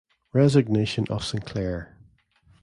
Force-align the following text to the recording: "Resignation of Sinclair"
"Resignation 0.33 1.05
of 1.11 1.23
Sinclair" 1.23 1.95